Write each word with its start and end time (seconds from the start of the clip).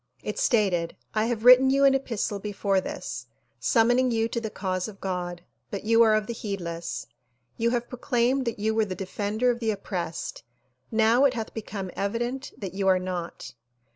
It 0.23 0.39
stated 0.39 0.95
"I 1.13 1.25
have 1.25 1.45
written 1.45 1.69
you 1.69 1.85
an 1.85 1.93
epistle 1.93 2.39
before 2.39 2.81
this, 2.81 3.27
summoning 3.59 4.09
you 4.09 4.27
to 4.29 4.41
the 4.41 4.49
cause 4.49 4.87
of 4.87 4.99
God 4.99 5.43
but 5.69 5.83
you 5.83 6.01
are 6.01 6.15
of 6.15 6.25
the 6.25 6.33
heedless. 6.33 7.05
You 7.55 7.69
have 7.69 7.87
proclaimed 7.87 8.45
that 8.45 8.57
you 8.57 8.73
were 8.73 8.85
the 8.85 8.95
defender 8.95 9.51
of 9.51 9.59
the 9.59 9.69
oppressed; 9.69 10.41
now 10.91 11.25
it 11.25 11.35
hath 11.35 11.53
become 11.53 11.91
evident 11.95 12.51
that 12.57 12.73
you 12.73 12.87
are 12.87 12.97
not. 12.97 13.53